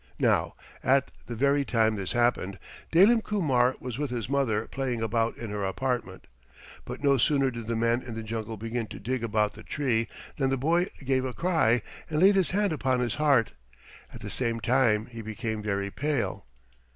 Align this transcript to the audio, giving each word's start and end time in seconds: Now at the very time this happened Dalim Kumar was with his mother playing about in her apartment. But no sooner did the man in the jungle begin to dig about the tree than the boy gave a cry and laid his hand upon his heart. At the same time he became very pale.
Now 0.17 0.55
at 0.83 1.11
the 1.27 1.35
very 1.35 1.63
time 1.63 1.93
this 1.95 2.13
happened 2.13 2.57
Dalim 2.91 3.21
Kumar 3.21 3.75
was 3.79 3.99
with 3.99 4.09
his 4.09 4.31
mother 4.31 4.65
playing 4.65 5.03
about 5.03 5.37
in 5.37 5.51
her 5.51 5.63
apartment. 5.63 6.25
But 6.85 7.03
no 7.03 7.19
sooner 7.19 7.51
did 7.51 7.67
the 7.67 7.75
man 7.75 8.01
in 8.01 8.15
the 8.15 8.23
jungle 8.23 8.57
begin 8.57 8.87
to 8.87 8.99
dig 8.99 9.23
about 9.23 9.53
the 9.53 9.61
tree 9.61 10.07
than 10.39 10.49
the 10.49 10.57
boy 10.57 10.87
gave 11.05 11.23
a 11.23 11.33
cry 11.33 11.83
and 12.09 12.19
laid 12.19 12.35
his 12.35 12.49
hand 12.49 12.73
upon 12.73 12.99
his 12.99 13.13
heart. 13.21 13.51
At 14.11 14.21
the 14.21 14.31
same 14.31 14.59
time 14.59 15.05
he 15.05 15.21
became 15.21 15.61
very 15.61 15.91
pale. 15.91 16.47